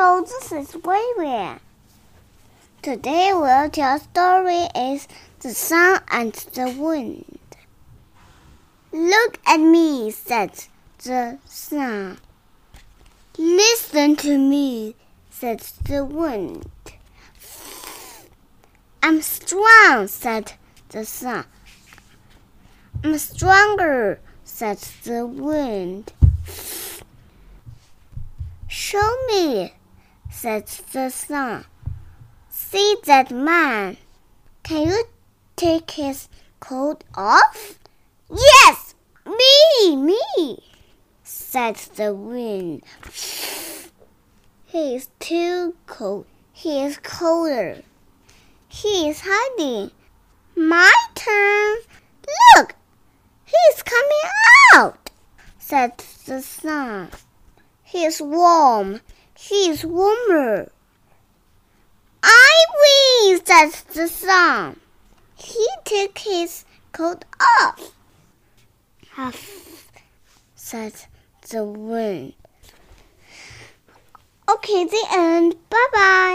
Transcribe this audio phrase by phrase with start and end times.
[0.00, 1.58] Hello, this is Vivian.
[2.82, 5.08] Today we'll tell story is
[5.40, 7.40] the sun and the wind.
[8.92, 10.52] Look at me, said
[11.02, 12.18] the sun.
[13.36, 14.94] Listen to me,
[15.30, 16.70] said the wind.
[19.02, 20.52] I'm strong, said
[20.90, 21.44] the sun.
[23.02, 26.12] I'm stronger, said the wind.
[28.68, 29.72] Show me,
[30.40, 31.64] said the sun.
[32.48, 33.96] See that man.
[34.62, 35.04] Can you
[35.56, 36.28] take his
[36.60, 37.76] coat off?
[38.30, 38.94] Yes,
[39.26, 40.62] me, me,
[41.24, 42.84] said the wind.
[44.66, 46.26] He is too cold.
[46.52, 47.82] He is colder.
[48.68, 49.90] He is hiding.
[50.54, 51.78] My turn.
[52.54, 52.76] Look,
[53.44, 54.30] he is coming
[54.76, 55.10] out,
[55.58, 57.10] said the sun.
[57.82, 59.00] He is warm.
[59.40, 60.68] He is warmer.
[62.24, 64.80] I win, said the sun.
[65.36, 67.92] He took his coat off.
[69.12, 69.88] Huff,
[70.56, 70.94] said
[71.50, 72.34] the wind.
[74.50, 75.54] Okay, the end.
[75.70, 76.27] Bye bye.